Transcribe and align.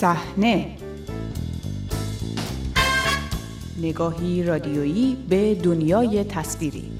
صحنه. 0.00 0.76
نگاهی 3.78 4.42
رادیویی 4.42 5.16
به 5.28 5.54
دنیای 5.54 6.24
تصویری. 6.24 6.92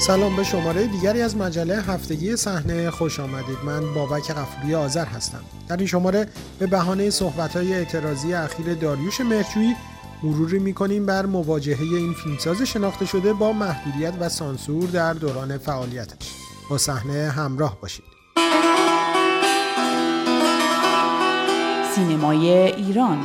سلام 0.00 0.36
به 0.36 0.44
شماره 0.44 0.86
دیگری 0.86 1.22
از 1.22 1.36
مجله 1.36 1.82
هفتگی 1.82 2.36
صحنه. 2.36 2.90
خوش 2.90 3.20
آمدید. 3.20 3.58
من 3.66 3.94
بابک 3.94 4.30
قفوری 4.30 4.74
آذر 4.74 5.04
هستم. 5.04 5.40
در 5.68 5.76
این 5.76 5.86
شماره 5.86 6.28
به 6.58 6.66
بهانه 6.66 7.10
صحبت‌های 7.10 7.74
اعتراضی 7.74 8.34
اخیر 8.34 8.74
داریوش 8.74 9.20
مرچویی 9.20 9.74
مروری 10.22 10.58
می‌کنیم 10.58 11.06
بر 11.06 11.26
مواجهه 11.26 11.82
این 11.82 12.12
فیلمساز 12.12 12.62
شناخته 12.62 13.06
شده 13.06 13.32
با 13.32 13.52
محدودیت 13.52 14.14
و 14.20 14.28
سانسور 14.28 14.88
در 14.88 15.12
دوران 15.12 15.58
فعالیتش. 15.58 16.30
با 16.70 16.78
صحنه 16.78 17.30
همراه 17.30 17.80
باشید. 17.80 18.04
سینمای 21.96 22.48
ایران 22.50 23.18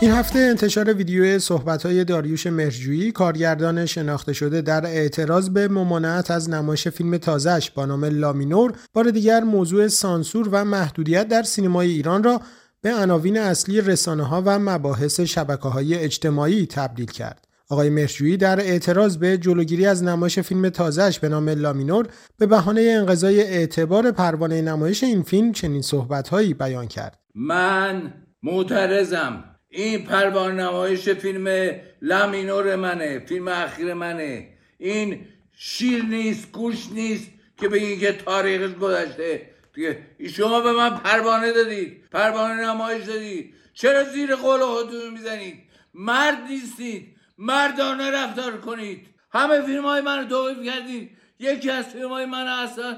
این 0.00 0.10
هفته 0.10 0.38
انتشار 0.38 0.92
ویدیو 0.92 1.38
صحبت‌های 1.38 2.04
داریوش 2.04 2.46
مرجویی 2.46 3.12
کارگردان 3.12 3.86
شناخته 3.86 4.32
شده 4.32 4.60
در 4.60 4.86
اعتراض 4.86 5.48
به 5.48 5.68
ممانعت 5.68 6.30
از 6.30 6.50
نمایش 6.50 6.88
فیلم 6.88 7.16
تازهش 7.16 7.70
با 7.70 7.86
نام 7.86 8.04
لامینور 8.04 8.72
بار 8.92 9.10
دیگر 9.10 9.40
موضوع 9.40 9.88
سانسور 9.88 10.48
و 10.52 10.64
محدودیت 10.64 11.28
در 11.28 11.42
سینمای 11.42 11.90
ایران 11.90 12.22
را 12.22 12.40
به 12.82 12.94
عناوین 12.94 13.38
اصلی 13.38 13.80
رسانه 13.80 14.24
ها 14.24 14.42
و 14.46 14.58
مباحث 14.58 15.20
شبکه 15.20 15.68
های 15.68 15.94
اجتماعی 15.94 16.66
تبدیل 16.66 17.06
کرد. 17.06 17.47
آقای 17.70 17.90
مرجویی 17.90 18.36
در 18.36 18.60
اعتراض 18.60 19.16
به 19.16 19.38
جلوگیری 19.38 19.86
از 19.86 20.04
نمایش 20.04 20.38
فیلم 20.38 20.68
تازهش 20.68 21.18
به 21.18 21.28
نام 21.28 21.48
لامینور 21.48 22.08
به 22.38 22.46
بهانه 22.46 22.80
انقضای 22.80 23.40
اعتبار 23.40 24.10
پروانه 24.10 24.62
نمایش 24.62 25.04
این 25.04 25.22
فیلم 25.22 25.52
چنین 25.52 25.82
صحبتهایی 25.82 26.54
بیان 26.54 26.88
کرد. 26.88 27.18
من 27.34 28.14
معترضم. 28.42 29.44
این 29.68 30.04
پروان 30.04 30.60
نمایش 30.60 31.08
فیلم 31.08 31.70
لامینور 32.02 32.76
منه 32.76 33.18
فیلم 33.18 33.48
اخیر 33.48 33.94
منه. 33.94 34.48
این 34.78 35.20
شیر 35.52 36.04
نیست 36.04 36.52
گوش 36.52 36.88
نیست 36.92 37.30
که 37.56 37.68
بگین 37.68 38.00
که 38.00 38.12
تاریخش 38.12 38.74
گذشته. 38.74 39.42
دیگه 39.74 39.98
شما 40.28 40.60
به 40.60 40.72
من 40.72 40.90
پروانه 40.90 41.52
دادید 41.52 42.02
پروانه 42.12 42.66
نمایش 42.66 43.04
دادید. 43.04 43.54
چرا 43.74 44.04
زیر 44.04 44.36
قول 44.36 44.60
خودتون 44.60 45.12
می‌زنید؟ 45.12 45.54
مرد 45.94 46.38
نیستید. 46.50 47.17
مردانه 47.38 48.10
رفتار 48.10 48.60
کنید. 48.60 49.06
همه 49.32 49.62
فیلم 49.62 49.84
های 49.84 50.00
من 50.00 50.18
رو 50.18 50.24
توقیف 50.24 50.62
کردید. 50.66 51.10
یکی 51.38 51.70
از 51.70 51.86
فیلم 51.86 52.08
های 52.08 52.26
من 52.26 52.46
اصلا 52.46 52.96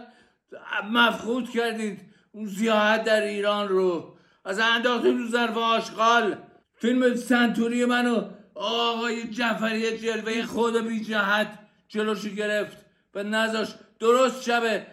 مفقود 0.91 1.51
کردید. 1.51 2.01
اون 2.33 2.47
زیاحت 2.47 3.05
در 3.05 3.21
ایران 3.21 3.69
رو. 3.69 4.17
از 4.45 4.59
انداختید 4.59 5.19
رو 5.19 5.29
ظرف 5.29 5.57
آشغال. 5.57 6.37
فیلم 6.75 7.15
سنتوری 7.15 7.85
منو 7.85 8.29
آقای 8.55 9.25
جعفری 9.25 9.99
جلوه 9.99 10.43
خود 10.43 10.89
بی 10.89 11.01
جهت 11.01 11.59
جلوشو 11.89 12.29
گرفت. 12.29 12.77
و 13.15 13.23
نذاش 13.23 13.75
درست 13.99 14.43
شب 14.43 14.87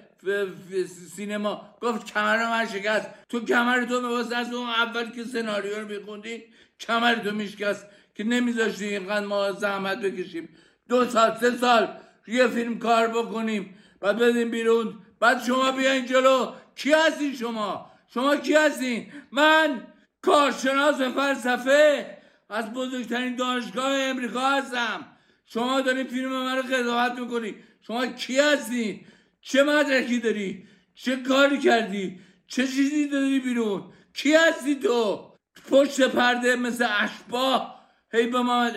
سینما. 1.15 1.77
گفت 1.81 2.13
کمر 2.13 2.49
من 2.49 2.67
شکست. 2.67 3.09
تو 3.29 3.45
کمر 3.45 3.85
تو 3.85 4.01
میباست 4.01 4.33
از 4.33 4.53
اون 4.53 4.69
اول 4.69 5.09
که 5.09 5.23
سناریو 5.23 5.79
رو 5.79 5.87
میخوندی 5.87 6.43
کمر 6.79 7.15
تو 7.15 7.31
میشکست. 7.31 7.85
که 8.17 8.23
نمیذاشتی 8.23 8.85
اینقدر 8.85 9.25
ما 9.25 9.51
زحمت 9.51 10.01
بکشیم. 10.01 10.49
دو 10.89 11.09
سال 11.09 11.37
سه 11.39 11.57
سال 11.57 11.87
یه 12.27 12.47
فیلم 12.47 12.79
کار 12.79 13.07
بکنیم 13.07 13.77
بعد 14.01 14.17
بدیم 14.17 14.51
بیرون. 14.51 14.93
بعد 15.19 15.43
شما 15.43 15.71
بیاین 15.71 16.05
جلو. 16.05 16.53
کی 16.75 16.93
هستین 16.93 17.35
شما؟ 17.35 17.91
شما 18.13 18.35
کی 18.35 18.53
هستین؟ 18.53 19.11
من 19.31 19.87
کارشناس 20.21 21.01
فلسفه. 21.01 22.17
از 22.49 22.73
بزرگترین 22.73 23.35
دانشگاه 23.35 23.91
امریکا 23.93 24.49
هستم. 24.49 25.05
شما 25.45 25.81
داری 25.81 26.03
فیلم 26.03 26.29
من 26.29 26.57
رو 26.57 26.63
قضاوت 26.63 27.19
می‌کنی. 27.19 27.55
شما 27.81 28.05
کی 28.05 28.39
هستی 28.39 29.05
چه 29.41 29.63
مدرکی 29.63 30.19
داری؟ 30.19 30.67
چه 30.95 31.15
کاری 31.15 31.59
کردی؟ 31.59 32.19
چه 32.47 32.67
چیزی 32.67 33.07
داری 33.07 33.39
بیرون؟ 33.39 33.83
کی 34.13 34.33
هستی 34.33 34.75
تو؟ 34.75 35.31
پشت 35.69 36.01
پرده 36.01 36.55
مثل 36.55 36.87
اشباه. 36.99 37.76
هی 38.13 38.27
به 38.27 38.41
ما 38.41 38.69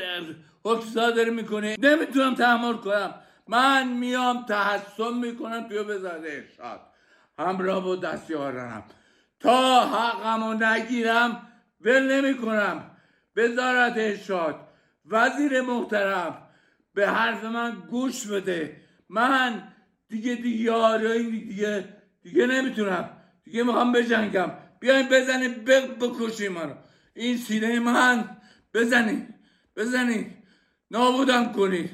حکم 0.64 0.90
داری 0.94 1.30
می‌کنی؟ 1.30 1.76
نمی‌تونم 1.78 2.34
تحمل 2.34 2.72
کنم. 2.72 3.14
من 3.48 3.88
میام 3.88 4.46
تحسن 4.46 5.14
می‌کنم 5.22 5.68
بیا 5.68 5.84
بزاده 5.84 6.48
شاد 6.56 6.80
همراه 7.38 7.84
با 7.84 7.96
دستیارانم 7.96 8.82
تا 9.40 9.80
حقمو 9.86 10.54
نگیرم 10.54 11.48
ول 11.80 12.12
نمی 12.12 12.36
کنم 12.38 12.90
وزارت 13.36 13.92
ارشاد 13.96 14.68
وزیر 15.06 15.60
محترم 15.60 16.42
به 16.94 17.08
حرف 17.08 17.44
من 17.44 17.82
گوش 17.90 18.26
بده. 18.26 18.76
من 19.08 19.62
دیگه 20.08 20.34
دیگه 20.34 20.98
دیگه 21.30 21.84
دیگه 22.22 22.46
نمی‌تونم. 22.46 23.10
دیگه 23.44 23.62
می‌خوام 23.62 23.92
بجنگم. 23.92 24.50
بیاین 24.80 25.08
بزنین 25.08 25.54
بکشین 26.00 26.52
منو 26.52 26.74
این 27.14 27.36
سینه 27.36 27.80
من 27.80 28.36
بزنین 28.74 29.28
بزنین 29.76 30.26
نابودم 30.90 31.52
کنید 31.52 31.90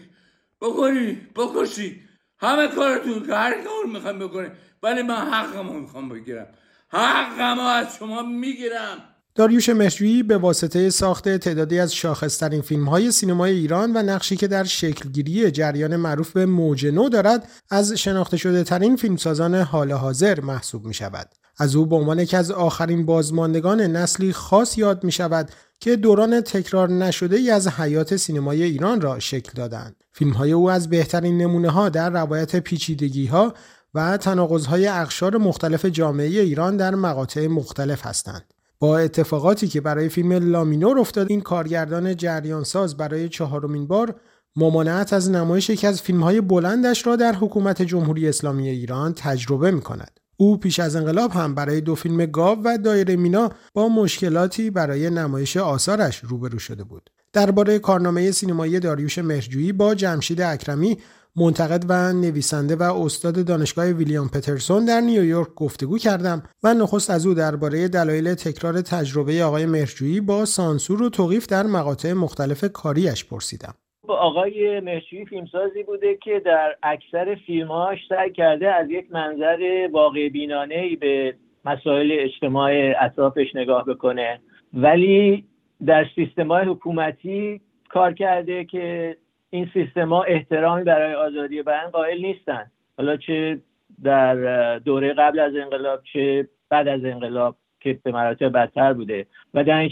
بکنید 0.60 1.34
بکشید 1.34 2.00
همه 2.38 2.69
کارتون 2.69 3.26
که 3.26 3.34
هر 3.34 3.54
کار 3.64 3.92
می‌خوام 3.92 4.19
بکنید 4.19 4.53
ولی 4.82 5.03
من 5.03 5.16
حقمو 5.16 5.81
می‌خوام 5.81 6.09
بگیرم 6.09 6.47
حقمو 6.88 7.60
از 7.62 7.97
شما 7.97 8.22
می‌گیرم 8.22 8.98
داریوش 9.34 9.69
مشروعی 9.69 10.22
به 10.22 10.38
واسطه 10.38 10.91
ساخت 10.91 11.28
تعدادی 11.28 11.78
از 11.78 11.94
شاخصترین 11.94 12.62
فیلم 12.62 12.88
های 12.88 13.12
سینمای 13.12 13.53
ایران 13.53 13.97
و 13.97 14.03
نقشی 14.03 14.37
که 14.37 14.48
در 14.48 14.64
شکلگیری 14.64 15.50
جریان 15.50 15.97
معروف 15.97 16.32
به 16.32 16.47
موج 16.47 16.87
نو 16.87 17.08
دارد 17.08 17.50
از 17.70 17.93
شناخته 17.93 18.37
شده 18.37 18.64
ترین 18.64 18.97
فیلمسازان 18.97 19.54
حال 19.54 19.93
حاضر 19.93 20.41
محسوب 20.41 20.84
می 20.84 20.94
شود. 20.94 21.28
از 21.59 21.77
او 21.77 21.87
به 21.87 21.97
عنوان 21.97 22.19
یکی 22.19 22.37
از 22.37 22.50
آخرین 22.50 23.06
بازماندگان 23.06 23.81
نسلی 23.81 24.33
خاص 24.33 24.78
یاد 24.78 25.05
می 25.05 25.12
شود 25.12 25.50
که 25.81 25.97
دوران 25.97 26.41
تکرار 26.41 26.89
نشده 26.89 27.37
ای 27.37 27.50
از 27.50 27.69
حیات 27.69 28.17
سینمای 28.17 28.62
ایران 28.62 29.00
را 29.00 29.19
شکل 29.19 29.53
دادند. 29.55 29.97
فیلم 30.12 30.33
های 30.33 30.53
او 30.53 30.71
از 30.71 30.91
بهترین 30.91 31.39
نمونه 31.39 31.71
ها 31.71 31.89
در 31.89 32.11
روایت 32.11 32.56
پیچیدگی 32.56 33.27
ها 33.27 33.55
و 33.94 34.17
تناقض 34.17 34.67
اقشار 34.72 35.37
مختلف 35.37 35.84
جامعه 35.84 36.27
ایران 36.27 36.77
در 36.77 36.94
مقاطع 36.94 37.47
مختلف 37.47 38.06
هستند. 38.06 38.44
با 38.78 38.99
اتفاقاتی 38.99 39.69
که 39.69 39.81
برای 39.81 40.09
فیلم 40.09 40.33
لامینور 40.33 40.99
افتاد 40.99 41.27
این 41.31 41.41
کارگردان 41.41 42.17
جریان 42.17 42.65
ساز 42.65 42.97
برای 42.97 43.28
چهارمین 43.28 43.87
بار 43.87 44.21
ممانعت 44.56 45.12
از 45.12 45.31
نمایش 45.31 45.71
یکی 45.71 45.87
از 45.87 46.03
فیلمهای 46.03 46.41
بلندش 46.41 47.06
را 47.06 47.17
در 47.17 47.34
حکومت 47.34 47.83
جمهوری 47.83 48.28
اسلامی 48.28 48.69
ایران 48.69 49.15
تجربه 49.15 49.71
می 49.71 49.81
کند. 49.81 50.21
او 50.36 50.56
پیش 50.56 50.80
از 50.80 50.97
انقلاب 50.97 51.32
هم 51.32 51.54
برای 51.54 51.80
دو 51.80 51.94
فیلم 51.94 52.26
گاو 52.26 52.58
و 52.64 52.78
دایره 52.78 53.16
مینا 53.16 53.50
با 53.74 53.88
مشکلاتی 53.88 54.70
برای 54.70 55.10
نمایش 55.10 55.56
آثارش 55.56 56.19
روبرو 56.19 56.58
شده 56.58 56.84
بود. 56.84 57.10
درباره 57.32 57.78
کارنامه 57.78 58.30
سینمایی 58.30 58.80
داریوش 58.80 59.19
مهرجویی 59.19 59.72
با 59.72 59.94
جمشید 59.94 60.41
اکرمی 60.41 60.98
منتقد 61.36 61.84
و 61.88 62.12
نویسنده 62.12 62.76
و 62.76 62.82
استاد 62.82 63.44
دانشگاه 63.44 63.86
ویلیام 63.86 64.28
پترسون 64.28 64.84
در 64.84 65.00
نیویورک 65.00 65.54
گفتگو 65.54 65.98
کردم 65.98 66.42
و 66.62 66.75
نخست 66.75 67.10
از 67.10 67.26
او 67.26 67.34
درباره 67.34 67.88
دلایل 67.88 68.34
تکرار 68.34 68.81
تجربه 68.81 69.44
آقای 69.44 69.66
مرجویی 69.66 70.20
با 70.20 70.44
سانسور 70.44 71.02
و 71.02 71.08
توقیف 71.08 71.46
در 71.46 71.66
مقاطع 71.66 72.12
مختلف 72.12 72.64
کاریش 72.64 73.25
پرسیدم. 73.25 73.75
آقای 74.14 74.81
مرجویی 74.81 75.25
فیلمسازی 75.25 75.82
بوده 75.82 76.14
که 76.17 76.41
در 76.41 76.76
اکثر 76.82 77.35
فیلمهاش 77.35 77.99
سعی 78.08 78.32
کرده 78.32 78.75
از 78.75 78.91
یک 78.91 79.06
منظر 79.12 79.88
واقع 79.93 80.29
بینانه 80.29 80.75
ای 80.75 80.97
به 80.97 81.35
مسائل 81.64 82.17
اجتماع 82.19 82.93
اطرافش 83.00 83.55
نگاه 83.55 83.85
بکنه. 83.85 84.41
ولی 84.75 85.44
در 85.87 86.06
سیستم 86.14 86.53
حکومتی 86.53 87.61
کار 87.88 88.12
کرده 88.12 88.64
که 88.64 89.17
این 89.50 89.70
سیستما 89.75 90.23
احترامی 90.23 90.85
برای 90.85 91.14
آزادی 91.14 91.62
بیان 91.62 91.91
قائل 91.91 92.23
نیستن. 92.23 92.70
حالا 92.99 93.17
چه 93.17 93.61
در 94.02 94.79
دوره 94.79 95.12
قبل 95.12 95.38
از 95.38 95.56
انقلاب 95.56 96.00
چه 96.12 96.49
بعد 96.69 96.88
از 96.88 97.05
انقلاب 97.05 97.56
که 97.81 97.99
به 98.02 98.12
مراتب 98.12 98.52
بدتر 98.52 98.93
بوده. 98.93 99.26
و 99.55 99.64
در 99.64 99.88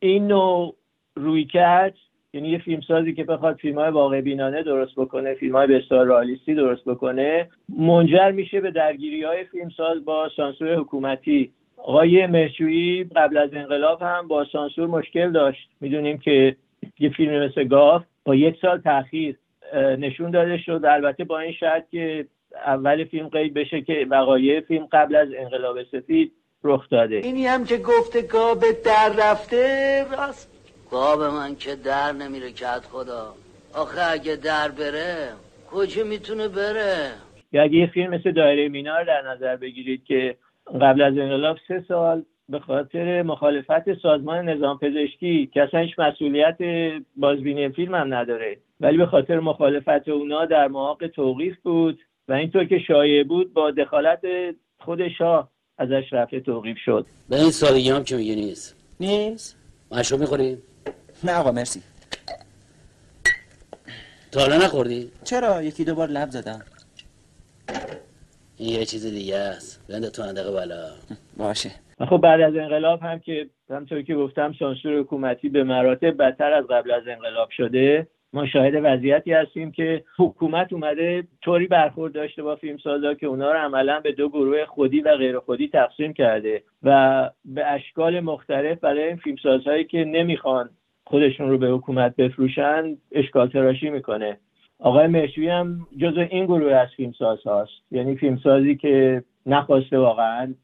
این 0.00 0.26
نوع 0.26 0.74
روی 1.16 1.44
کرد 1.44 1.94
یعنی 2.38 2.50
یه 2.50 2.58
فیلمسازی 2.58 3.14
که 3.14 3.24
بخواد 3.24 3.56
فیلم 3.56 3.78
های 3.78 3.90
واقع 3.90 4.20
بینانه 4.20 4.62
درست 4.62 4.94
بکنه 4.96 5.34
فیلم 5.34 5.56
های 5.56 5.66
بسیار 5.66 6.06
رالیستی 6.06 6.54
درست 6.54 6.84
بکنه 6.84 7.48
منجر 7.78 8.30
میشه 8.30 8.60
به 8.60 8.70
درگیری 8.70 9.22
های 9.22 9.44
فیلمساز 9.44 10.04
با 10.04 10.28
سانسور 10.36 10.74
حکومتی. 10.74 11.52
آقای 11.76 12.26
مهشویی 12.26 13.04
قبل 13.04 13.36
از 13.36 13.50
انقلاب 13.52 14.02
هم 14.02 14.28
با 14.28 14.46
سانسور 14.52 14.86
مشکل 14.86 15.32
داشت. 15.32 15.68
می‌دونیم 15.80 16.18
که 16.18 16.56
یه 16.98 17.10
فیلم 17.10 17.44
مثل 17.44 17.64
گاف 17.64 18.02
با 18.24 18.34
یک 18.34 18.56
سال 18.62 18.78
تاخیر 18.78 19.36
نشون 19.74 20.30
داده 20.30 20.58
شد. 20.58 20.80
البته 20.84 21.24
با 21.24 21.38
این 21.38 21.52
شرط 21.52 21.90
که 21.90 22.26
اول 22.66 23.04
فیلم 23.04 23.28
قید 23.28 23.54
بشه 23.54 23.80
که 23.80 24.06
وقایع 24.10 24.60
فیلم 24.60 24.88
قبل 24.92 25.16
از 25.16 25.28
انقلاب 25.38 25.82
سفید 25.82 26.32
رخ 26.64 26.88
داده. 26.90 27.16
اینی 27.16 27.46
هم 27.46 27.64
که 27.64 27.76
گفته 27.76 28.22
گاب 28.22 28.64
در 28.84 29.12
رفته 29.18 30.04
راست. 30.10 30.57
گاب 30.90 31.22
من 31.22 31.56
که 31.56 31.74
در 31.74 32.12
نمیره 32.12 32.52
کت 32.52 32.84
خدا. 32.92 33.34
آخه 33.74 34.12
اگه 34.12 34.36
در 34.36 34.68
بره 34.68 35.28
کجا 35.70 36.04
می‌تونه 36.04 36.48
بره؟ 36.48 37.10
یا 37.52 37.62
اگه 37.62 37.74
یه 37.74 37.86
فیلم 37.86 38.14
مثل 38.14 38.32
دایره 38.32 38.68
مینار 38.68 39.04
در 39.04 39.22
نظر 39.30 39.56
بگیرید 39.56 40.04
که 40.04 40.36
قبل 40.74 41.02
از 41.02 41.18
انقلاب 41.18 41.56
سه 41.68 41.84
سال 41.88 42.22
به 42.48 42.58
خاطر 42.58 43.22
مخالفت 43.22 44.02
سازمان 44.02 44.48
نظام 44.48 44.78
پزشکی 44.78 45.50
که 45.54 45.62
اصلا 45.62 45.80
هیچ 45.80 45.98
مسئولیت 45.98 46.58
بازبینی 47.16 47.68
فیلم 47.68 47.94
هم 47.94 48.14
نداره. 48.14 48.58
ولی 48.80 48.96
به 48.96 49.06
خاطر 49.06 49.40
مخالفت 49.40 50.08
اونا 50.08 50.44
در 50.44 50.68
محاق 50.68 51.06
توقیف 51.06 51.56
بود 51.62 51.98
و 52.28 52.32
اینطور 52.32 52.64
که 52.64 52.78
شایع 52.78 53.24
بود 53.24 53.52
با 53.52 53.70
دخالت 53.70 54.20
خود 54.78 55.08
شاه 55.08 55.50
ازش 55.78 56.12
رفع 56.12 56.38
توقیف 56.38 56.76
شد. 56.84 57.06
به 57.28 57.36
این 57.36 57.50
سادگی 57.50 57.90
هم 57.90 58.04
که 58.04 58.16
میگه 58.16 58.34
نیست. 58.34 58.76
نیست؟ 59.00 59.56
مشروب 59.90 60.20
می‌خوری؟ 60.20 60.58
نه 61.24 61.34
آقا 61.34 61.52
مرسی. 61.52 61.82
تا 64.32 64.40
حالا 64.40 64.56
نخوردی؟ 64.56 65.10
چرا؟ 65.24 65.62
یکی 65.62 65.84
دو 65.84 65.94
بار 65.94 66.08
لب 66.08 66.30
زدم. 66.30 66.60
این 68.56 68.68
یه 68.68 68.84
چیز 68.84 69.06
دیگه 69.06 69.36
است. 69.36 69.86
بنده 69.88 70.10
تو 70.10 70.22
اندقه 70.22 70.50
بالا. 70.50 70.90
باشه. 71.36 71.70
خب 72.08 72.16
بعد 72.16 72.40
از 72.40 72.56
انقلاب 72.56 73.02
هم 73.02 73.18
که 73.18 73.46
همطور 73.70 74.02
که 74.02 74.14
گفتم 74.14 74.54
سانسور 74.58 74.98
حکومتی 74.98 75.48
به 75.48 75.64
مراتب 75.64 76.16
بدتر 76.22 76.52
از 76.52 76.64
قبل 76.66 76.90
از 76.90 77.02
انقلاب 77.08 77.50
شده. 77.50 78.06
ما 78.32 78.46
شاهد 78.46 78.74
وضعیتی 78.82 79.32
هستیم 79.32 79.72
که 79.72 80.04
حکومت 80.18 80.72
اومده 80.72 81.24
طوری 81.42 81.66
برخورد 81.66 82.12
داشته 82.12 82.42
با 82.42 82.56
فیلمسازا 82.56 83.14
که 83.14 83.26
اونا 83.26 83.52
رو 83.52 83.58
عملا 83.58 84.00
به 84.00 84.12
دو 84.12 84.28
گروه 84.28 84.64
خودی 84.66 85.00
و 85.00 85.16
غیر 85.16 85.38
خودی 85.38 85.68
تقسیم 85.68 86.12
کرده. 86.12 86.62
و 86.82 87.30
به 87.44 87.66
اشکال 87.66 88.20
مختلف 88.20 88.78
برای 88.78 89.04
این 89.04 89.16
فیلمسازهایی 89.16 89.84
که 89.84 90.04
نمی‌خوان 90.04 90.70
خودشون 91.08 91.50
رو 91.50 91.58
به 91.58 91.66
حکومت 91.66 92.16
بفروشن 92.16 92.96
اشکال 93.12 93.48
تراشی 93.48 93.90
می‌کنه. 93.90 94.38
آقای 94.78 95.06
مهشوی 95.06 95.48
هم 95.48 95.86
جزو 95.98 96.20
این 96.20 96.44
گروه 96.44 96.72
از 96.72 96.88
فیلمساز 96.96 97.42
هاست. 97.42 97.72
یعنی 97.90 98.16
فیلمسازی 98.16 98.76
که 98.76 99.22
نخواسته 99.46 99.98
واقعا 99.98 100.54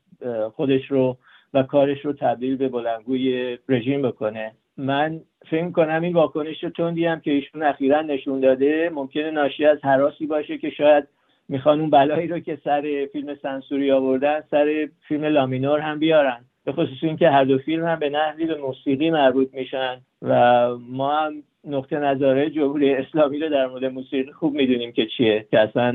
خودش 0.55 0.91
رو 0.91 1.17
و 1.55 1.63
کارش 1.63 2.05
رو 2.05 2.13
تبدیل 2.13 2.57
به 2.57 2.69
بلنگوی 2.69 3.59
رژیم 3.69 4.03
بکنه. 4.03 4.53
من 4.77 5.21
فکر 5.51 5.71
کنم 5.71 6.03
این 6.03 6.13
واکنش 6.13 6.65
تندی 6.77 7.07
هم 7.07 7.21
که 7.21 7.31
ایشون 7.31 7.63
اخیرا 7.63 8.03
نشون 8.03 8.41
داده 8.41 8.91
ممکنه 8.95 9.31
ناشی 9.31 9.67
از 9.67 9.79
حراسی 9.83 10.27
باشه 10.27 10.59
که 10.59 10.71
شاید 10.71 11.05
می‌خوان 11.49 11.81
اون 11.81 11.91
بلایی 11.91 12.29
رو 12.29 12.39
که 12.39 12.59
سر 12.65 13.09
فیلم 13.13 13.35
سنسوری 13.35 13.93
آوردن 13.93 14.41
سر 14.51 14.89
فیلم 15.09 15.25
لامینور 15.25 15.81
هم 15.81 15.99
بیارن. 15.99 16.45
به 16.65 16.73
خصوص 16.73 16.99
اینکه 17.03 17.29
هر 17.29 17.45
دو 17.45 17.59
فیلم 17.59 17.87
هم 17.87 17.99
به 17.99 18.11
نحوی 18.11 18.47
به 18.47 18.57
موسیقی 18.57 19.11
مربوط 19.11 19.49
میشن 19.55 20.01
و 20.23 20.69
ما 20.91 21.21
هم 21.21 21.43
نقطه 21.65 21.97
نظره 21.97 22.51
جمهوری 22.51 22.95
اسلامی 22.95 23.39
رو 23.39 23.51
در 23.51 23.67
مورد 23.67 23.85
موسیقی 23.85 24.33
خوب 24.33 24.55
می‌دونیم 24.55 24.93
که 24.93 25.07
چیه 25.17 25.47
که 25.51 25.59
اصلا 25.61 25.93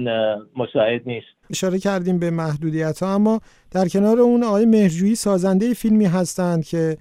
مساعد 0.57 1.01
نیست. 1.05 1.27
اشاره 1.49 1.79
کردیم 1.79 2.19
به 2.19 2.29
محدودیت 2.29 3.03
ها 3.03 3.15
اما 3.15 3.39
در 3.71 3.87
کنار 3.87 4.19
اون 4.19 4.43
آقای 4.43 4.65
مهرجویی 4.65 5.15
سازنده 5.15 5.73
فیلمی 5.73 6.05
هستند 6.05 6.65
که 6.65 6.97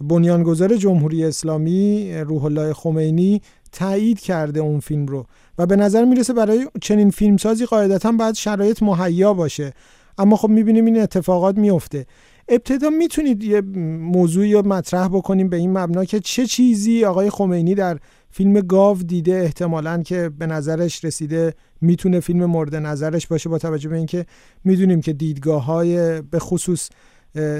بنیانگذار 0.00 0.76
جمهوری 0.76 1.24
اسلامی 1.24 2.12
روح 2.26 2.44
الله 2.44 2.72
خمینی 2.72 3.40
تایید 3.72 4.20
کرده 4.20 4.60
اون 4.60 4.80
فیلم 4.80 5.06
رو 5.06 5.26
و 5.58 5.66
به 5.66 5.76
نظر 5.76 6.04
می‌رسه 6.04 6.32
برای 6.32 6.66
چنین 6.82 7.10
فیلمسازی 7.10 7.66
قاعدتا 7.66 8.12
باید 8.12 8.34
شرایط 8.34 8.82
مهیا 8.82 9.34
باشه. 9.34 9.72
اما 10.18 10.36
خب 10.36 10.48
می‌بینیم 10.48 10.84
این 10.84 11.00
اتفاقات 11.00 11.58
میفته 11.58 12.06
ابتدا 12.48 12.90
می‌تونید 12.90 13.44
یه 13.44 13.60
موضوعی 14.00 14.52
رو 14.52 14.66
مطرح 14.66 15.08
بکنیم 15.08 15.48
به 15.48 15.56
این 15.56 15.78
مبنا 15.78 16.04
که 16.04 16.20
چه 16.20 16.46
چیزی 16.46 17.04
آقای 17.04 17.30
خمینی 17.30 17.74
در 17.74 17.98
فیلم 18.30 18.60
گاو 18.60 19.02
دیده 19.02 19.34
احتمالا 19.34 20.02
که 20.02 20.30
به 20.38 20.46
نظرش 20.46 21.04
رسیده 21.04 21.54
می‌تونه 21.80 22.20
فیلم 22.20 22.44
مورد 22.44 22.76
نظرش 22.76 23.26
باشه 23.26 23.48
با 23.48 23.58
توجه 23.58 23.88
به 23.88 23.96
اینکه 23.96 24.26
می‌دونیم 24.64 25.00
که 25.00 25.12
دیدگاه 25.12 25.64
های 25.64 26.22
به 26.22 26.38
خصوص 26.38 26.88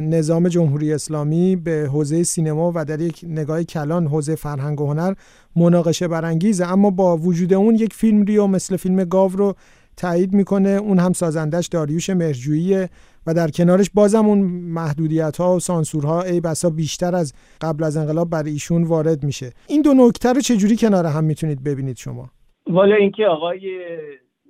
نظام 0.02 0.48
جمهوری 0.48 0.92
اسلامی 0.92 1.56
به 1.56 1.88
حوزه 1.92 2.22
سینما 2.22 2.72
و 2.74 2.84
در 2.84 3.00
یک 3.00 3.24
نگاه 3.28 3.64
کلان 3.64 4.06
حوزه 4.06 4.34
فرهنگ 4.34 4.80
و 4.80 4.86
هنر 4.86 5.14
مناقشه 5.56 6.08
برانگیزه. 6.08 6.72
اما 6.72 6.90
با 6.90 7.16
وجود 7.16 7.52
اون 7.52 7.74
یک 7.74 7.94
فیلم 7.94 8.22
ریو 8.22 8.46
مثل 8.46 8.76
فیلم 8.76 9.04
گاو 9.04 9.32
رو 9.32 9.54
تایید 9.96 10.32
می‌کنه. 10.32 10.70
اون 10.70 10.98
هم 10.98 11.12
سازندش 11.12 11.66
داریوش 11.66 12.10
مرجوییه 12.10 12.90
و 13.28 13.34
در 13.34 13.48
کنارش 13.48 13.90
بازم 13.94 14.26
اون 14.26 14.38
محدودیت 14.78 15.36
ها 15.40 15.54
و 15.54 15.60
سانسورها 15.60 16.22
ای 16.22 16.40
بسا 16.40 16.70
بیشتر 16.70 17.14
از 17.14 17.34
قبل 17.60 17.84
از 17.84 17.96
انقلاب 17.96 18.30
برای 18.30 18.50
ایشون 18.50 18.82
وارد 18.84 19.24
میشه. 19.24 19.52
این 19.68 19.82
دو 19.82 19.94
نکته 19.94 20.32
رو 20.32 20.40
چجوری 20.40 20.76
کنار 20.76 21.06
هم 21.06 21.24
می‌تونید 21.24 21.64
ببینید 21.64 21.96
شما؟ 21.96 22.30
والا 22.66 22.94
اینکه 22.94 23.26
آقای 23.26 23.80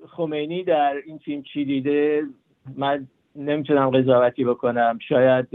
خمینی 0.08 0.64
در 0.64 0.94
این 1.06 1.18
فیلم 1.18 1.42
چی 1.42 1.64
دیده 1.64 2.22
من 2.76 3.06
نمی‌تونم 3.36 3.90
قضاوتی 3.90 4.44
بکنم. 4.44 4.98
شاید 5.08 5.46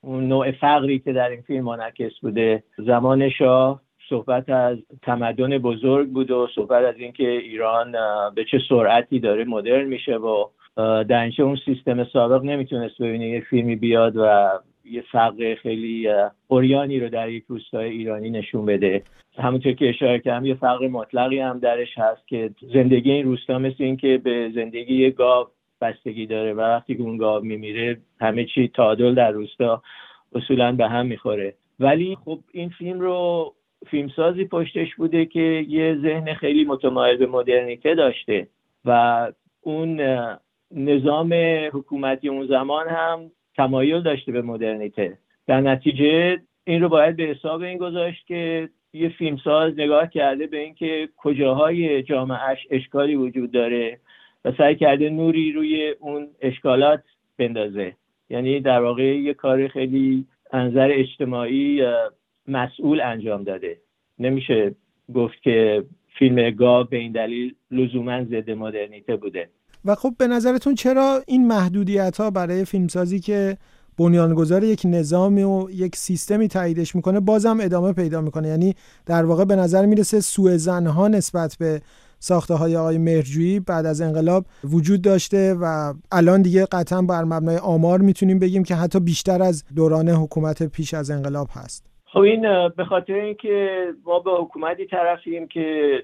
اون 0.00 0.28
نوع 0.28 0.52
فقری 0.52 0.98
که 0.98 1.12
در 1.12 1.28
این 1.28 1.42
فیلم 1.42 1.64
منعکس 1.64 2.12
بوده. 2.22 2.62
زمان 2.86 3.30
شاه 3.30 3.80
صحبت 4.08 4.48
از 4.48 4.78
تمدن 5.02 5.58
بزرگ 5.58 6.08
بود 6.08 6.30
و 6.30 6.48
صحبت 6.54 6.84
از 6.84 6.94
اینکه 6.98 7.28
ایران 7.28 7.92
به 8.34 8.44
چه 8.50 8.58
سرعتی 8.68 9.20
داره 9.20 9.44
مدرن 9.44 9.84
میشه 9.84 10.16
و 10.16 10.44
در 10.76 11.30
اون 11.38 11.58
سیستم 11.64 12.04
سابق 12.04 12.44
نمی‌تونست 12.44 13.02
ببینه 13.02 13.28
یه 13.28 13.40
فیلمی 13.40 13.76
بیاد 13.76 14.16
و 14.16 14.50
یه 14.84 15.04
فقر 15.12 15.54
خیلی 15.54 16.08
اوریانی 16.48 17.00
رو 17.00 17.08
در 17.08 17.28
یک 17.28 17.44
روستای 17.48 17.90
ایرانی 17.90 18.30
نشون 18.30 18.66
بده. 18.66 19.02
همونطور 19.38 19.72
که 19.72 19.88
اشاره 19.88 20.18
کردم 20.18 20.46
یه 20.46 20.54
فقر 20.54 20.88
مطلقی 20.88 21.38
هم 21.38 21.58
درش 21.58 21.98
هست 21.98 22.28
که 22.28 22.50
زندگی 22.74 23.12
این 23.12 23.24
روستا 23.24 23.58
مثل 23.58 23.84
اینکه 23.84 24.20
به 24.24 24.50
زندگی 24.54 24.94
یه 24.94 25.10
گاو 25.10 25.46
بستگی 25.80 26.26
داره 26.26 26.52
و 26.52 26.60
وقتی 26.60 26.94
که 26.94 27.02
اون 27.02 27.16
گاو 27.16 27.44
میمیره 27.44 28.00
همه 28.20 28.44
چی 28.44 28.68
تعادل 28.68 29.14
در 29.14 29.30
روستا 29.30 29.82
اصولا 30.34 30.72
به 30.72 30.88
هم 30.88 31.06
می‌خوره. 31.06 31.54
ولی 31.80 32.16
خب 32.24 32.38
این 32.52 32.68
فیلم 32.68 33.00
رو 33.00 33.52
فیلمسازی 33.90 34.44
پشتش 34.44 34.94
بوده 34.94 35.26
که 35.26 35.64
یه 35.68 35.98
ذهن 36.02 36.34
خیلی 36.34 36.64
متمایل 36.64 37.16
به 37.16 37.26
مدرنیته 37.26 37.94
داشته 37.94 38.48
و 38.84 39.32
اون 39.60 40.00
نظام 40.74 41.34
حکومتی 41.72 42.28
اون 42.28 42.46
زمان 42.46 42.88
هم 42.88 43.30
تمایل 43.56 44.02
داشته 44.02 44.32
به 44.32 44.42
مدرنیته. 44.42 45.18
در 45.46 45.60
نتیجه 45.60 46.38
این 46.64 46.82
رو 46.82 46.88
باید 46.88 47.16
به 47.16 47.22
حساب 47.22 47.62
این 47.62 47.78
گذاشت 47.78 48.26
که 48.26 48.68
یه 48.92 49.08
فیلمساز 49.08 49.72
نگاه 49.72 50.06
کرده 50.06 50.46
به 50.46 50.58
اینکه 50.58 51.08
کجاهای 51.16 52.02
جامعهش 52.02 52.66
اشکالی 52.70 53.14
وجود 53.14 53.50
داره 53.50 53.98
و 54.44 54.52
سعی 54.58 54.76
کرده 54.76 55.10
نوری 55.10 55.52
روی 55.52 55.94
اون 56.00 56.28
اشکالات 56.40 57.02
بندازه. 57.38 57.96
یعنی 58.30 58.60
در 58.60 58.80
واقع 58.80 59.02
یه 59.02 59.34
کار 59.34 59.68
خیلی 59.68 60.26
انظر 60.52 60.90
اجتماعی 60.92 61.82
مسئول 62.48 63.00
انجام 63.00 63.44
داده. 63.44 63.78
نمیشه 64.18 64.74
گفت 65.14 65.42
که 65.42 65.84
فیلم 66.18 66.50
گا 66.50 66.82
به 66.82 66.96
این 66.96 67.12
دلیل 67.12 67.54
لزوما 67.70 68.24
ضد 68.24 68.50
مدرنیته 68.50 69.16
بوده. 69.16 69.48
و 69.84 69.94
خب 69.94 70.12
به 70.18 70.26
نظرتون 70.26 70.74
چرا 70.74 71.20
این 71.26 71.46
محدودیت 71.46 72.16
ها 72.16 72.30
برای 72.30 72.64
فیلمسازی 72.64 73.20
که 73.20 73.56
بنیانگذار 73.98 74.64
یک 74.64 74.82
نظامی 74.84 75.42
و 75.42 75.66
یک 75.70 75.96
سیستمی 75.96 76.48
تاییدش 76.48 76.96
می‌کنه 76.96 77.20
بازم 77.20 77.58
ادامه 77.60 77.92
پیدا 77.92 78.20
می‌کنه؟ 78.20 78.48
یعنی 78.48 78.74
در 79.06 79.24
واقع 79.24 79.44
به 79.44 79.56
نظر 79.56 79.86
می‌رسه 79.86 80.20
سوء 80.20 80.58
ها 80.68 81.08
نسبت 81.08 81.56
به 81.60 81.80
ساخته 82.18 82.54
های 82.54 82.76
آقای 82.76 82.98
مهرجویی 82.98 83.60
بعد 83.60 83.86
از 83.86 84.00
انقلاب 84.00 84.44
وجود 84.64 85.02
داشته 85.02 85.54
و 85.54 85.94
الان 86.12 86.42
دیگه 86.42 86.66
قطعا 86.72 87.02
بر 87.02 87.24
مبنای 87.24 87.56
آمار 87.56 88.00
می‌تونیم 88.00 88.38
بگیم 88.38 88.64
که 88.64 88.74
حتی 88.74 89.00
بیشتر 89.00 89.42
از 89.42 89.64
دوران 89.76 90.08
حکومت 90.08 90.62
پیش 90.62 90.94
از 90.94 91.10
انقلاب 91.10 91.48
هست. 91.52 91.86
خب 92.12 92.20
این 92.20 92.68
به 92.76 92.84
خاطر 92.84 93.12
اینکه 93.12 93.68
ما 94.06 94.18
به 94.18 94.30
حکومتی 94.30 94.86
طرفیم 94.86 95.48
که 95.48 95.98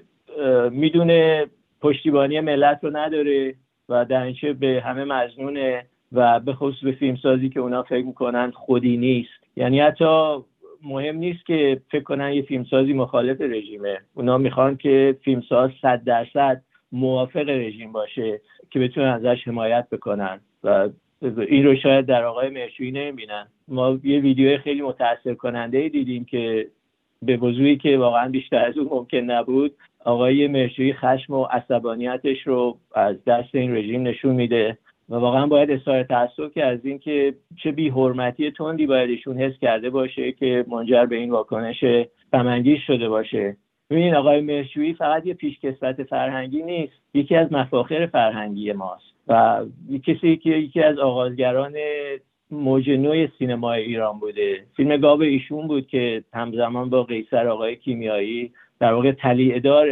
می‌دونه 0.71 1.45
پشتیبانی 1.81 2.39
ملت 2.39 2.79
رو 2.83 2.97
نداره. 2.97 3.55
و 3.91 4.05
در 4.05 4.33
به 4.53 4.81
همه 4.85 5.03
مزنونه 5.03 5.85
و 6.11 6.39
به 6.39 6.53
خصوص 6.53 6.83
به 6.83 6.91
فیلمسازی 6.91 7.49
که 7.49 7.59
اونا 7.59 7.83
فکر 7.83 8.05
می‌کنن 8.05 8.51
خودی 8.51 8.97
نیست. 8.97 9.29
یعنی 9.55 9.79
حتی 9.79 10.37
مهم 10.83 11.15
نیست 11.15 11.45
که 11.45 11.81
فکر 11.91 12.03
کنن 12.03 12.33
یه 12.33 12.41
فیلمسازی 12.41 12.93
مخالف 12.93 13.41
رژیمه. 13.41 13.97
اونا 14.13 14.37
می‌خوان 14.37 14.77
که 14.77 15.17
فیلمساز 15.23 15.71
صد 15.81 16.03
درصد 16.03 16.61
موافق 16.91 17.49
رژیم 17.49 17.91
باشه 17.91 18.41
که 18.69 18.79
بتونن 18.79 19.07
ازش 19.07 19.47
حمایت 19.47 19.87
بکنن. 19.91 20.39
و 20.63 20.89
این 21.21 21.65
رو 21.65 21.75
شاید 21.75 22.05
در 22.05 22.23
آقای 22.23 22.49
مرشوی 22.49 22.91
نمی‌بینن. 22.91 23.47
ما 23.67 23.99
یه 24.03 24.19
ویدیو 24.19 24.57
خیلی 24.57 24.81
متاثر 24.81 25.33
کننده 25.33 25.89
دیدیم 25.89 26.25
که 26.25 26.67
به 27.25 27.37
وضوعی 27.37 27.77
که 27.77 27.97
واقعا 27.97 28.29
بیشتر 28.29 28.65
از 28.65 28.77
اون 28.77 28.87
ممکن 28.91 29.17
نبود 29.17 29.75
آقای 30.05 30.47
مرجوی 30.47 30.93
خشم 30.93 31.33
و 31.33 31.43
عصبانیتش 31.43 32.47
رو 32.47 32.77
از 32.95 33.23
دست 33.23 33.55
این 33.55 33.75
رژیم 33.75 34.07
نشون 34.07 34.35
میده 34.35 34.77
و 35.09 35.15
واقعا 35.15 35.47
باید 35.47 35.71
اظهار 35.71 36.03
تاسف 36.03 36.53
که 36.53 36.65
از 36.65 36.85
اینکه 36.85 37.35
چه 37.63 37.71
بی 37.71 37.89
حرمتی 37.89 38.51
تندی 38.51 38.87
باید 38.87 39.09
ایشون 39.09 39.37
حس 39.37 39.53
کرده 39.61 39.89
باشه 39.89 40.31
که 40.31 40.65
منجر 40.67 41.05
به 41.05 41.15
این 41.15 41.31
واکنش 41.31 41.83
غمانگیز 42.33 42.79
شده 42.87 43.09
باشه. 43.09 43.57
ببینید 43.89 44.13
آقای 44.13 44.41
مرشویی 44.41 44.93
فقط 44.93 45.25
یه 45.25 45.33
پیشکسوت 45.33 46.03
فرهنگی 46.03 46.61
نیست 46.61 46.93
یکی 47.13 47.35
از 47.35 47.53
مفاخر 47.53 48.05
فرهنگی 48.05 48.71
ماست 48.71 49.03
و 49.27 49.65
کسی 50.05 50.37
که 50.37 50.49
یکی 50.49 50.81
از 50.81 50.97
آغازگران 50.97 51.73
موج 52.51 52.89
نوع 52.89 53.27
سینمای 53.39 53.83
ایران 53.83 54.19
بوده. 54.19 54.63
فیلم 54.75 54.97
گاب 54.97 55.21
ایشون 55.21 55.67
بود 55.67 55.87
که 55.87 56.23
همزمان 56.33 56.89
با 56.89 57.03
قیصر 57.03 57.47
آقای 57.47 57.75
کیمیایی 57.75 58.51
در 58.79 58.93
واقع 58.93 59.11
تلیعدار 59.11 59.87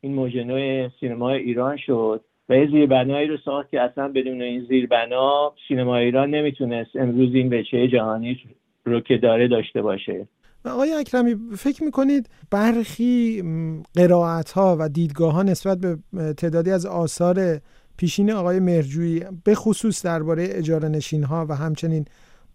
این 0.00 0.14
موج 0.14 0.36
نوع 0.36 0.88
سینمای 1.00 1.38
ایران 1.38 1.76
شد 1.76 2.20
و 2.48 2.56
یه 2.56 2.66
زیربنایی 2.66 3.28
رو 3.28 3.36
ساخت 3.44 3.70
که 3.70 3.80
اصلا 3.80 4.08
بدون 4.08 4.42
این 4.42 4.64
زیربنا 4.68 5.52
سینما 5.68 5.96
ایران 5.96 6.30
نمی‌تونست 6.30 6.96
امروز 6.96 7.34
این 7.34 7.54
وجهه 7.54 7.88
جهانی 7.88 8.40
رو 8.84 9.00
که 9.00 9.16
داره 9.16 9.48
داشته 9.48 9.82
باشه. 9.82 10.28
و 10.64 10.68
آقای 10.68 10.92
اکرمی 10.92 11.34
فکر 11.56 11.84
می‌کنید 11.84 12.28
برخی 12.50 13.42
قرائت 13.94 14.50
ها 14.52 14.76
و 14.80 14.88
دیدگاه 14.88 15.32
ها 15.32 15.42
نسبت 15.42 15.78
به 15.78 15.96
تعدادی 16.34 16.70
از 16.70 16.86
آثار 16.86 17.36
پیشین 17.96 18.32
آقای 18.32 18.60
مرجویی 18.60 19.24
به 19.44 19.54
خصوص 19.54 20.04
درباره 20.06 20.46
اجاره 20.50 20.88
نشین 20.88 21.24
ها 21.24 21.46
و 21.48 21.54
همچنین 21.54 22.04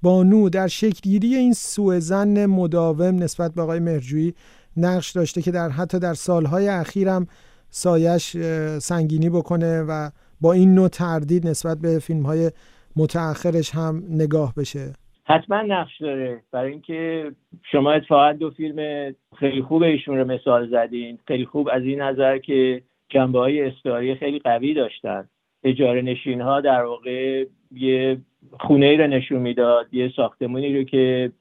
بانو 0.01 0.49
در 0.49 0.67
شکلگیری 0.67 1.35
این 1.35 1.53
سوء 1.53 1.99
زن 1.99 2.45
مداوم 2.45 3.15
نسبت 3.15 3.53
به 3.53 3.61
آقای 3.61 3.79
مرجویی 3.79 4.33
نقش 4.77 5.11
داشته 5.11 5.41
که 5.41 5.51
در 5.51 5.69
حتی 5.69 5.99
در 5.99 6.13
سالهای 6.13 6.67
اخیرم 6.67 7.27
سایش 7.69 8.37
سنگینی 8.77 9.29
بکنه 9.29 9.81
و 9.81 10.09
با 10.41 10.53
این 10.53 10.75
نوع 10.75 10.87
تردید 10.87 11.47
نسبت 11.47 11.77
به 11.77 11.99
فیلم 11.99 12.23
های 12.23 12.51
متأخرش 12.95 13.75
هم 13.75 14.03
نگاه 14.09 14.53
بشه. 14.57 14.93
حتما 15.25 15.61
نقش 15.61 16.01
داره. 16.01 16.41
برای 16.51 16.71
اینکه 16.71 17.31
شما 17.71 17.91
اتفاقا 17.91 18.33
دو 18.33 18.51
فیلم 18.51 19.11
خیلی 19.39 19.61
خوب 19.61 19.83
ایشون 19.83 20.17
رو 20.17 20.25
مثال 20.25 20.69
زدین. 20.69 21.19
خیلی 21.27 21.45
خوب 21.45 21.69
از 21.73 21.83
این 21.83 22.01
نظر 22.01 22.37
که 22.37 22.81
جنبه 23.09 23.39
های 23.39 23.61
استعاری 23.61 24.15
خیلی 24.15 24.39
قوی 24.39 24.73
داشتن. 24.73 25.29
اجاره 25.63 26.01
نشین 26.01 26.41
ها 26.41 26.61
در 26.61 26.83
واقع 26.83 27.45
یه 27.71 28.17
خونه 28.59 28.85
ای 28.85 28.97
رو 28.97 29.07
نشون 29.07 29.39
می‌داد 29.39 29.93
یه 29.93 30.11
ساختمونی 30.15 30.77
رو 30.77 30.83
که 30.83 31.31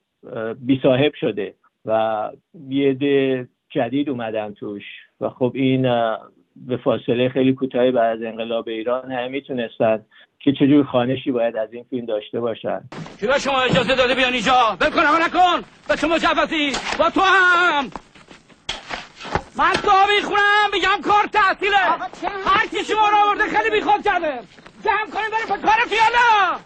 بی 0.59 0.79
صاحب 0.83 1.13
شده 1.13 1.53
و 1.85 2.31
یه 2.69 2.93
ده 2.93 3.47
جدید 3.69 4.09
اومدن 4.09 4.53
توش 4.53 4.83
و 5.21 5.29
خب 5.29 5.51
این 5.55 5.81
به 6.55 6.77
فاصله 6.77 7.29
خیلی 7.29 7.53
کوتاهی 7.53 7.91
بعد 7.91 8.17
از 8.17 8.23
انقلاب 8.23 8.67
ایران 8.67 9.11
همه 9.11 9.27
می‌تونستن 9.27 10.05
که 10.39 10.51
چجور 10.51 10.83
خانشی 10.83 11.31
باید 11.31 11.57
از 11.57 11.73
این 11.73 11.83
فیلم 11.89 12.05
داشته 12.05 12.39
باشن. 12.39 12.81
کی 13.19 13.27
شما 13.43 13.61
اجازه 13.61 13.95
داده 13.95 14.15
بیان 14.15 14.33
اینجا؟ 14.33 14.77
بکن 14.81 15.01
نکن 15.01 15.67
به 15.89 15.95
شما 15.95 16.17
جفتی 16.17 16.71
با 16.99 17.09
تو 17.09 17.21
هم! 17.21 18.08
من 19.59 19.71
تو 19.71 19.91
می‌خونم 20.15 20.69
میگم 20.73 21.01
کار 21.03 21.25
تحصیله. 21.33 21.77
هر 22.45 22.67
کی 22.67 22.83
شما 22.83 23.07
رو 23.11 23.17
آورده 23.25 23.43
خیلی 23.43 23.69
بیخود 23.79 24.01
کرده. 24.03 24.33
جمع 24.85 25.09
کنیم 25.13 25.29
بریم 25.31 25.61
کار 25.61 25.79
فیالا 25.89 26.59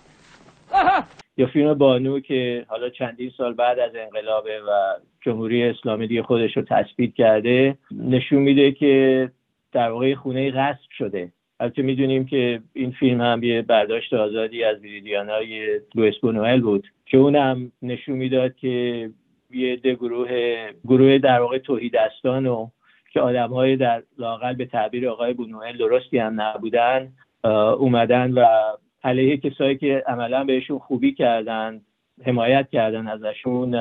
یا 1.37 1.47
فیلم 1.47 1.73
بانو 1.73 2.19
که 2.19 2.65
حالا 2.67 2.89
چندین 2.89 3.31
سال 3.37 3.53
بعد 3.53 3.79
از 3.79 3.91
انقلابه 3.95 4.59
و 4.59 4.93
جمهوری 5.21 5.63
اسلامی 5.63 6.07
دیگه 6.07 6.23
خودش 6.23 6.57
رو 6.57 6.63
تثبیت 6.69 7.13
کرده 7.13 7.77
نشون 7.91 8.39
میده 8.39 8.71
که 8.71 9.31
در 9.71 9.91
واقع 9.91 10.15
خونه 10.15 10.51
غصب 10.51 10.89
شده. 10.97 11.31
البته 11.59 11.81
می‌دونیم 11.81 12.25
که 12.25 12.61
این 12.73 12.91
فیلم 12.91 13.21
هم 13.21 13.43
یه 13.43 13.61
برداشت 13.61 14.13
آزادی 14.13 14.63
از 14.63 14.79
ویریدیانای 14.79 15.79
لوئیس 15.95 16.15
بونوئل 16.21 16.61
بود 16.61 16.87
که 17.05 17.17
اونم 17.17 17.71
نشون 17.81 18.15
می‌داد 18.15 18.55
که 18.55 19.09
یه 19.51 19.75
ده 19.75 19.95
گروه 19.95 20.69
گروه 20.85 21.17
در 21.17 21.39
واقع 21.39 21.57
توحیدستان 21.57 22.45
و 22.45 22.67
که 23.13 23.21
آدم 23.21 23.49
های 23.53 23.75
در 23.75 24.03
لاقل 24.17 24.53
به 24.53 24.65
تعبیر 24.65 25.09
آقای 25.09 25.33
بونوئل 25.33 25.77
درستی 25.77 26.17
هم 26.17 26.41
نبودن 26.41 27.11
اومدن 27.77 28.31
و 28.31 28.45
علیه 29.03 29.37
کسایی 29.37 29.77
که 29.77 30.03
عملا 30.07 30.43
بهشون 30.43 30.79
خوبی 30.79 31.13
کردن 31.13 31.81
حمایت 32.25 32.69
کردن 32.69 33.07
ازشون 33.07 33.71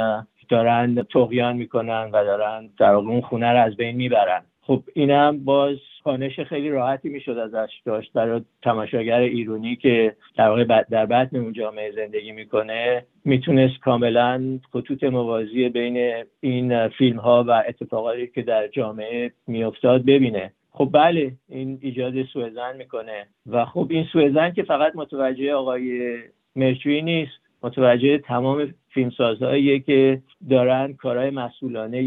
دارن 0.49 1.03
تقیان 1.03 1.57
می‌کنن 1.57 2.11
و 2.13 2.25
دارن 2.25 2.71
در 2.79 2.95
اون 2.95 3.21
خونه 3.21 3.53
رو 3.53 3.59
از 3.59 3.77
بین 3.77 3.97
می‌برن. 3.97 4.43
خب 4.63 4.83
اینم 4.95 5.45
باز 5.45 5.77
خانش 6.05 6.41
خیلی 6.41 6.69
راحتی 6.69 7.09
می‌شد 7.09 7.39
ازش 7.39 7.71
داشت 7.85 8.13
برای 8.13 8.41
تماشاگر 8.63 9.19
ایرونی 9.21 9.77
که 9.77 10.17
در 10.37 10.49
واقع 10.49 10.83
در 10.83 11.07
بطن 11.07 11.37
اون 11.37 11.53
جامعه 11.53 11.93
زندگی 11.93 12.33
می‌کنه. 12.33 13.07
می‌تونست 13.25 13.81
کاملا 13.81 14.59
خطوط 14.73 15.05
موازی 15.05 15.69
بین 15.69 16.25
این 16.41 16.89
فیلم 16.89 17.17
ها 17.19 17.45
و 17.49 17.65
اتفاقاتی 17.69 18.27
که 18.27 18.43
در 18.43 18.69
جامعه 18.69 19.33
میافتاد 19.47 20.05
ببینه. 20.05 20.53
خب 20.71 20.91
بله 20.93 21.33
این 21.49 21.79
ایجاد 21.83 22.23
سوء 22.23 22.73
می‌کنه. 22.79 23.27
و 23.47 23.65
خب 23.65 23.87
این 23.91 24.05
سوء 24.13 24.51
که 24.51 24.63
فقط 24.63 24.93
متوجه 24.97 25.55
آقای 25.55 26.17
مرچوی 26.57 27.03
نیست. 27.03 27.42
متوجه 27.63 28.19
تمام 28.19 28.75
فیلمسازهایی 28.89 29.81
که 29.81 30.23
دارن 30.51 30.93
کارهای 30.93 31.31
مسئولانه 31.31 31.99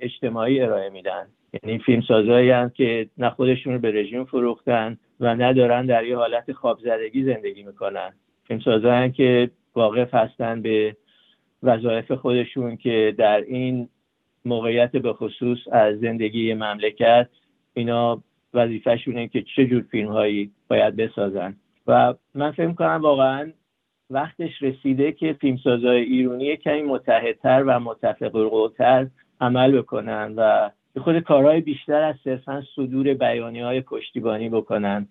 اجتماعی 0.00 0.60
ارائه 0.60 0.90
میدن. 0.90 1.26
یعنی 1.62 1.78
فیلم 1.78 2.02
سازهایی 2.02 2.50
هم 2.50 2.70
که 2.70 3.08
نه 3.18 3.30
خودشون 3.30 3.72
رو 3.72 3.78
به 3.78 3.90
رژیم 3.90 4.24
فروختن 4.24 4.98
و 5.20 5.34
ندارن 5.34 5.86
در 5.86 6.04
یه 6.04 6.16
حالت 6.16 6.52
خوابزدگی 6.52 7.24
زندگی 7.24 7.62
می‌کنن. 7.62 8.12
فیلم 8.48 8.60
سازهایی 8.60 9.10
که 9.10 9.50
واقف 9.74 10.14
هستن 10.14 10.62
به 10.62 10.96
وظایف 11.62 12.12
خودشون 12.12 12.76
که 12.76 13.14
در 13.18 13.40
این 13.40 13.88
موقعیت 14.44 14.92
به 14.92 15.12
خصوص 15.12 15.58
از 15.72 15.98
زندگی 15.98 16.54
مملکت 16.54 17.28
اینا 17.74 18.22
وظیفهشونه 18.54 19.28
که 19.28 19.42
چه 19.56 19.66
جور 19.66 19.84
فیلم 19.90 20.08
هایی 20.08 20.50
باید 20.68 20.96
بسازن. 20.96 21.56
و 21.86 22.14
من 22.34 22.52
فکر 22.52 22.72
کنم 22.72 23.00
واقعا 23.02 23.52
وقتش 24.10 24.62
رسیده 24.62 25.12
که 25.12 25.32
فیلمسازهای 25.32 26.02
ایرونی 26.02 26.56
کمی 26.56 26.82
متحدتر 26.82 27.62
و 27.66 27.80
متفق 27.80 29.06
عمل 29.40 29.78
بکنن 29.78 30.34
و 30.36 30.70
خود 31.00 31.18
کارهای 31.18 31.60
بیشتر 31.60 32.02
از 32.02 32.14
صرفا 32.24 32.62
صدور 32.76 33.14
بیانی 33.14 33.60
های 33.60 33.80
پشتیبانی 33.80 34.48
بکنن. 34.48 35.08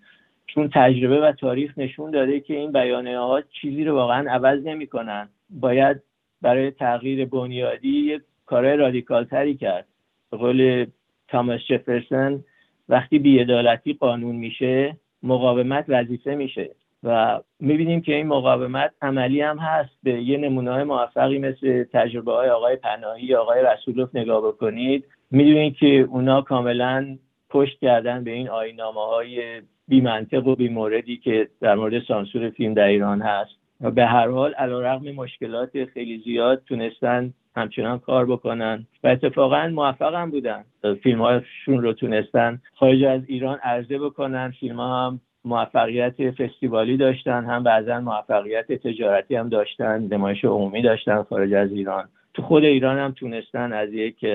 چون 0.48 0.70
تجربه 0.74 1.22
و 1.22 1.32
تاریخ 1.32 1.78
نشون 1.78 2.12
داده 2.12 2.40
که 2.40 2.54
این 2.54 2.72
بیانیه 2.72 3.20
ها 3.20 3.42
چیزی 3.42 3.84
رو 3.84 3.96
واقعا 3.96 4.32
عوض 4.32 4.64
نمی‌کنن. 4.64 5.30
باید 5.50 6.02
برای 6.42 6.72
تغییر 6.72 7.26
بنیادی 7.26 8.20
کارهای 8.46 8.78
رادیکال 8.78 9.24
تری 9.24 9.56
کرد. 9.56 9.88
به 10.32 10.38
قول 10.38 10.86
تاماس 11.28 11.62
جفرسون 11.70 12.44
وقتی 12.90 13.20
بیعدالتی 13.20 13.94
قانون 13.94 14.36
میشه 14.36 14.98
مقاومت 15.24 15.86
وظیفه 15.88 16.36
میشه. 16.36 16.76
و 17.04 17.40
می‌بینیم 17.60 18.02
که 18.02 18.16
این 18.16 18.28
مقاومت 18.28 18.92
عملی 19.02 19.42
هم 19.42 19.58
هست. 19.58 19.92
به 20.04 20.22
یه 20.22 20.38
نمونه 20.38 20.84
موفقی 20.84 21.40
مثل 21.40 21.84
تجربه 21.84 22.32
های 22.32 22.50
آقای 22.50 22.76
پناهی 22.76 23.36
آقای 23.36 23.64
رسولوف 23.64 24.16
نگاه 24.16 24.48
بکنید 24.48 25.06
می‌دونید 25.32 25.76
که 25.76 25.88
اونا 25.88 26.42
کاملا 26.42 27.18
پشت 27.50 27.80
کردن 27.80 28.24
به 28.24 28.32
این 28.32 28.50
آینامه 28.50 29.02
های 29.06 29.62
بی 29.88 30.02
و 30.34 30.56
بی 30.56 30.70
موردی 30.70 31.18
که 31.18 31.48
در 31.62 31.76
مورد 31.76 32.04
سانسور 32.04 32.50
فیلم 32.50 32.74
در 32.74 32.88
ایران 32.88 33.22
هست. 33.22 33.52
و 33.82 33.92
به 33.92 34.06
هر 34.06 34.28
حال 34.28 34.54
علیرغم 34.54 35.12
مشکلات 35.12 35.86
خیلی 35.86 36.22
زیاد 36.26 36.64
تونستن 36.68 37.34
همچنان 37.56 38.00
کار 38.00 38.26
بکنن 38.26 38.88
و 39.04 39.08
اتفاقا 39.08 39.68
موفق 39.68 40.16
هم 40.16 40.32
بودن. 40.32 40.64
فیلم 41.04 41.22
هاشون 41.22 41.82
رو 41.82 41.94
تونستن 41.94 42.62
خارج 42.74 43.04
از 43.04 43.22
ایران 43.28 43.60
عرضه 43.64 44.00
بکنن 44.00 44.54
فیلم 44.60 44.80
هم 44.80 45.22
موفقیت 45.46 46.32
فستیوالی 46.32 46.98
داشتن 46.98 47.46
هم 47.46 47.64
بعضا 47.64 48.00
موفقیت 48.00 48.72
تجارتی 48.72 49.36
هم 49.36 49.50
داشتن 49.50 50.08
نمایش 50.12 50.46
عمومی 50.46 50.82
داشتن 50.82 51.24
خارج 51.24 51.54
از 51.54 51.72
ایران. 51.72 52.10
تو 52.34 52.42
خود 52.42 52.64
ایران 52.64 52.98
هم 52.98 53.12
تونستن 53.12 53.74
از 53.74 53.94
یک 53.94 54.26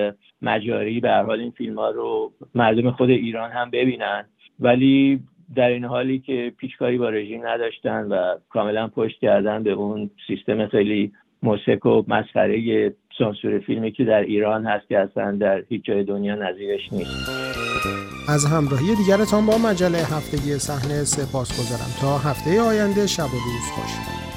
مجاری 0.41 0.99
به 0.99 1.11
حال 1.11 1.39
این 1.39 1.51
فیلم 1.51 1.79
ها 1.79 1.89
رو 1.89 2.31
مردم 2.55 2.91
خود 2.91 3.09
ایران 3.09 3.51
هم 3.51 3.69
ببینن. 3.69 4.25
ولی 4.59 5.19
در 5.55 5.69
این 5.69 5.85
حالی 5.85 6.19
که 6.19 6.53
پیچکاری 6.57 6.97
با 6.97 7.09
رژیم 7.09 7.47
نداشتن 7.47 8.07
و 8.07 8.35
کاملا 8.49 8.87
پشت 8.87 9.19
کردن 9.19 9.63
به 9.63 9.71
اون 9.71 10.09
سیستم 10.27 10.67
خیلی 10.67 11.11
موسیق 11.43 11.85
و 11.85 12.03
مسخره 12.07 12.93
سانسور 13.17 13.59
فیلمی 13.59 13.91
که 13.91 14.03
در 14.03 14.21
ایران 14.21 14.65
هست 14.65 14.87
که 14.87 14.99
اصلا 14.99 15.31
در 15.31 15.63
هیچ 15.69 15.85
جای 15.85 16.03
دنیا 16.03 16.35
نظیرش 16.35 16.93
نیست. 16.93 17.48
از 18.29 18.45
همراهی 18.45 18.95
دیگرتان 18.95 19.45
با 19.45 19.57
مجله 19.57 19.97
هفتگی 19.97 20.59
صحنه 20.59 21.03
سپاس 21.03 21.49
گذارم 21.59 21.95
تا 22.01 22.17
هفته 22.17 22.61
آینده 22.61 23.07
شب 23.07 23.25
و 23.25 23.37
روز 23.37 23.71
خوش. 23.75 24.28